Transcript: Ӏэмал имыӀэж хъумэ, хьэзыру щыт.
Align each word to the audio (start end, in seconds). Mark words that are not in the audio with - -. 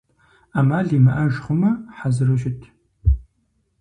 Ӏэмал 0.51 0.87
имыӀэж 0.97 1.33
хъумэ, 1.43 1.71
хьэзыру 1.95 2.37
щыт. 2.41 2.59